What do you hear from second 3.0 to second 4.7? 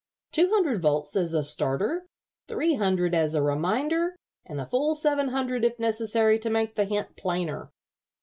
as a reminder, and the